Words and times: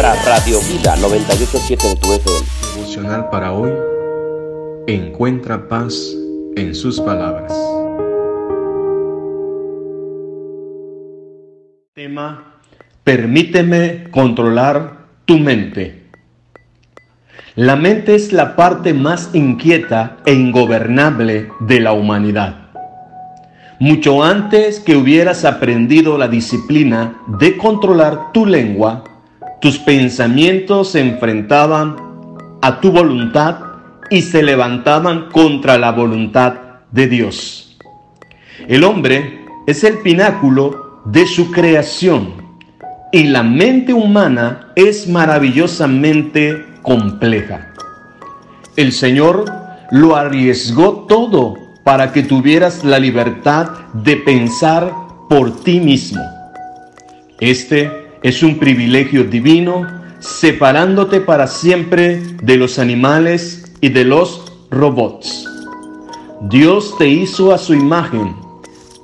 Radio 0.00 0.58
Vida 0.60 0.96
987 0.96 1.88
de 1.88 1.96
tu 1.96 2.12
FM. 2.12 2.46
Emocional 2.76 3.30
para 3.30 3.52
hoy. 3.52 3.70
Encuentra 4.88 5.68
paz 5.68 5.94
en 6.56 6.74
sus 6.74 7.00
palabras. 7.00 7.52
Tema, 11.94 12.60
permíteme 13.04 14.10
controlar 14.10 15.06
tu 15.26 15.38
mente. 15.38 16.02
La 17.54 17.76
mente 17.76 18.16
es 18.16 18.32
la 18.32 18.56
parte 18.56 18.94
más 18.94 19.30
inquieta 19.32 20.16
e 20.26 20.34
ingobernable 20.34 21.50
de 21.60 21.80
la 21.80 21.92
humanidad. 21.92 22.70
Mucho 23.78 24.24
antes 24.24 24.80
que 24.80 24.96
hubieras 24.96 25.44
aprendido 25.44 26.18
la 26.18 26.26
disciplina 26.26 27.20
de 27.26 27.56
controlar 27.56 28.32
tu 28.32 28.44
lengua, 28.44 29.04
tus 29.60 29.78
pensamientos 29.78 30.90
se 30.92 31.00
enfrentaban 31.00 31.96
a 32.62 32.80
tu 32.80 32.90
voluntad 32.90 33.58
y 34.10 34.22
se 34.22 34.42
levantaban 34.42 35.30
contra 35.30 35.78
la 35.78 35.92
voluntad 35.92 36.54
de 36.90 37.06
Dios. 37.08 37.76
El 38.68 38.84
hombre 38.84 39.44
es 39.66 39.84
el 39.84 39.98
pináculo 39.98 41.00
de 41.06 41.26
su 41.26 41.50
creación 41.50 42.34
y 43.12 43.24
la 43.24 43.42
mente 43.42 43.92
humana 43.92 44.72
es 44.76 45.08
maravillosamente 45.08 46.64
compleja. 46.82 47.72
El 48.76 48.92
Señor 48.92 49.44
lo 49.90 50.16
arriesgó 50.16 51.06
todo 51.08 51.54
para 51.84 52.12
que 52.12 52.22
tuvieras 52.22 52.82
la 52.84 52.98
libertad 52.98 53.70
de 53.92 54.16
pensar 54.16 54.92
por 55.28 55.62
ti 55.62 55.80
mismo. 55.80 56.22
Este 57.40 58.03
es 58.24 58.42
un 58.42 58.58
privilegio 58.58 59.22
divino 59.22 59.86
separándote 60.18 61.20
para 61.20 61.46
siempre 61.46 62.20
de 62.42 62.56
los 62.56 62.80
animales 62.80 63.72
y 63.80 63.90
de 63.90 64.04
los 64.04 64.52
robots. 64.72 65.48
Dios 66.40 66.96
te 66.98 67.06
hizo 67.06 67.54
a 67.54 67.58
su 67.58 67.74
imagen, 67.74 68.34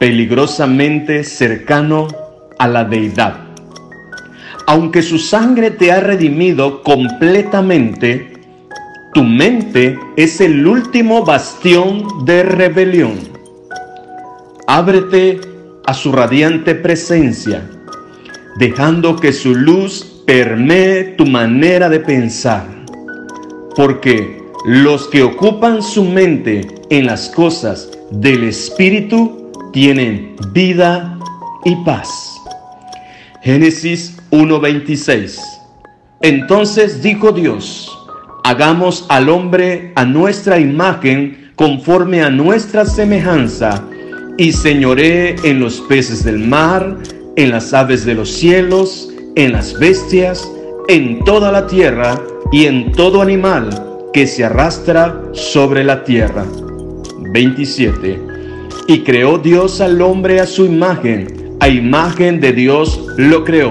peligrosamente 0.00 1.22
cercano 1.22 2.08
a 2.58 2.66
la 2.66 2.82
deidad 2.82 3.50
aunque 4.70 5.02
su 5.02 5.18
sangre 5.18 5.72
te 5.72 5.90
ha 5.90 5.98
redimido 5.98 6.84
completamente, 6.84 8.34
tu 9.12 9.24
mente 9.24 9.98
es 10.16 10.40
el 10.40 10.64
último 10.64 11.24
bastión 11.24 12.24
de 12.24 12.44
rebelión. 12.44 13.18
Ábrete 14.68 15.40
a 15.84 15.92
su 15.92 16.12
radiante 16.12 16.76
presencia, 16.76 17.68
dejando 18.56 19.16
que 19.16 19.32
su 19.32 19.54
luz 19.54 20.22
permee 20.26 21.14
tu 21.16 21.26
manera 21.26 21.88
de 21.88 22.00
pensar. 22.00 22.66
Porque 23.76 24.42
los 24.64 25.08
que 25.08 25.22
ocupan 25.22 25.82
su 25.82 26.04
mente 26.04 26.66
en 26.90 27.06
las 27.06 27.28
cosas 27.30 27.90
del 28.10 28.44
Espíritu 28.44 29.50
tienen 29.72 30.36
vida 30.52 31.18
y 31.64 31.76
paz. 31.84 32.08
Génesis 33.42 34.16
1.26. 34.30 35.38
Entonces 36.22 37.02
dijo 37.02 37.32
Dios, 37.32 37.90
hagamos 38.44 39.06
al 39.08 39.28
hombre 39.28 39.92
a 39.94 40.04
nuestra 40.04 40.58
imagen 40.58 41.52
conforme 41.56 42.22
a 42.22 42.30
nuestra 42.30 42.84
semejanza, 42.84 43.84
y 44.38 44.52
señoré 44.52 45.36
en 45.44 45.60
los 45.60 45.82
peces 45.82 46.24
del 46.24 46.38
mar, 46.38 46.96
en 47.42 47.50
las 47.50 47.72
aves 47.72 48.04
de 48.04 48.14
los 48.14 48.30
cielos, 48.30 49.10
en 49.34 49.52
las 49.52 49.78
bestias, 49.78 50.50
en 50.88 51.24
toda 51.24 51.50
la 51.50 51.66
tierra 51.66 52.20
y 52.52 52.66
en 52.66 52.92
todo 52.92 53.22
animal 53.22 53.70
que 54.12 54.26
se 54.26 54.44
arrastra 54.44 55.22
sobre 55.32 55.84
la 55.84 56.04
tierra. 56.04 56.44
27. 57.32 58.20
Y 58.88 59.00
creó 59.00 59.38
Dios 59.38 59.80
al 59.80 60.02
hombre 60.02 60.40
a 60.40 60.46
su 60.46 60.66
imagen, 60.66 61.56
a 61.60 61.68
imagen 61.68 62.40
de 62.40 62.52
Dios 62.52 63.00
lo 63.16 63.44
creó 63.44 63.70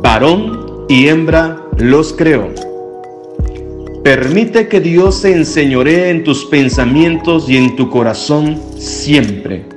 varón 0.00 0.86
y 0.88 1.08
hembra 1.08 1.62
los 1.78 2.12
creó. 2.12 2.50
Permite 4.02 4.68
que 4.68 4.80
Dios 4.80 5.16
se 5.20 5.32
enseñoree 5.32 6.10
en 6.10 6.24
tus 6.24 6.44
pensamientos 6.46 7.48
y 7.48 7.56
en 7.56 7.76
tu 7.76 7.88
corazón 7.88 8.60
siempre. 8.76 9.71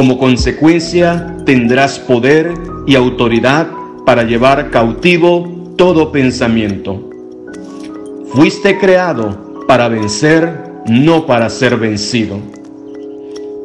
Como 0.00 0.16
consecuencia 0.16 1.36
tendrás 1.44 1.98
poder 1.98 2.54
y 2.86 2.94
autoridad 2.94 3.68
para 4.06 4.22
llevar 4.22 4.70
cautivo 4.70 5.74
todo 5.76 6.10
pensamiento. 6.10 7.10
Fuiste 8.32 8.78
creado 8.78 9.66
para 9.68 9.88
vencer, 9.88 10.72
no 10.88 11.26
para 11.26 11.50
ser 11.50 11.76
vencido. 11.76 12.38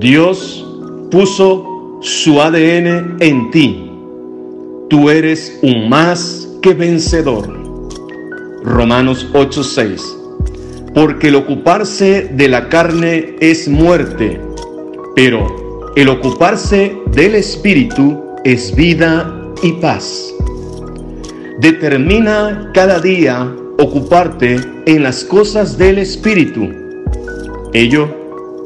Dios 0.00 0.66
puso 1.12 2.00
su 2.02 2.42
ADN 2.42 3.18
en 3.20 3.50
ti 3.52 3.88
tú 4.88 5.08
eres 5.08 5.60
un 5.62 5.88
más 5.88 6.48
que 6.60 6.74
vencedor. 6.74 7.48
Romanos 8.64 9.28
8:6. 9.32 10.02
Porque 10.92 11.28
el 11.28 11.36
ocuparse 11.36 12.32
de 12.34 12.48
la 12.48 12.68
carne 12.68 13.36
es 13.38 13.68
muerte, 13.68 14.40
pero 15.14 15.65
el 15.96 16.10
ocuparse 16.10 16.94
del 17.12 17.34
espíritu 17.34 18.22
es 18.44 18.76
vida 18.76 19.34
y 19.62 19.72
paz. 19.72 20.30
Determina 21.58 22.70
cada 22.74 23.00
día 23.00 23.50
ocuparte 23.78 24.60
en 24.84 25.02
las 25.02 25.24
cosas 25.24 25.78
del 25.78 25.98
espíritu. 25.98 26.68
Ello 27.72 28.08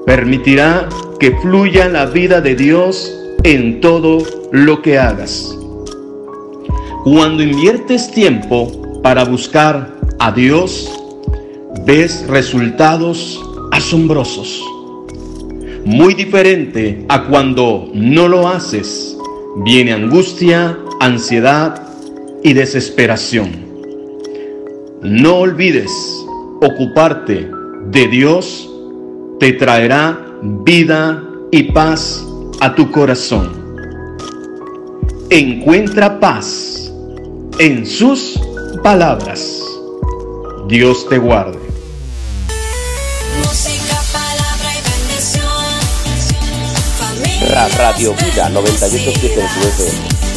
permitirá 0.07 0.89
que 1.21 1.31
fluya 1.37 1.89
la 1.89 2.07
vida 2.07 2.41
de 2.41 2.57
Dios 2.57 3.17
en 3.45 3.81
todo 3.81 4.19
lo 4.51 4.83
que 4.83 4.99
hagas. 4.99 5.57
Cuando 7.05 7.45
inviertes 7.45 8.11
tiempo 8.11 9.01
para 9.05 9.25
buscar 9.25 9.97
a 10.19 10.33
Dios, 10.33 10.91
ves 11.87 12.27
resultados 12.27 13.41
asombrosos. 13.71 14.61
Muy 15.85 16.15
diferente 16.15 17.05
a 17.09 17.25
cuando 17.25 17.91
no 17.95 18.29
lo 18.29 18.49
haces. 18.49 19.17
Viene 19.65 19.93
angustia, 19.93 20.79
ansiedad 21.01 21.83
y 22.43 22.53
desesperación. 22.53 23.51
No 25.03 25.39
olvides, 25.39 25.91
ocuparte 26.61 27.51
de 27.87 28.09
Dios 28.09 28.71
te 29.41 29.55
traerá 29.55 30.19
vida 30.43 31.25
y 31.51 31.65
paz 31.73 32.25
a 32.61 32.75
tu 32.75 32.91
corazón. 32.91 33.51
Encuentra 35.31 36.21
paz 36.21 36.93
en 37.59 37.87
sus 37.87 38.39
palabras. 38.83 39.63
Dios 40.69 41.09
te 41.09 41.19
guarde. 41.19 41.70
Radio 47.51 48.15
Vida 48.15 48.49
987 48.49 49.27
FM. 49.27 50.30